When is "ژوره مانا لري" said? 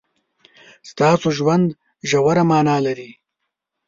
2.09-3.11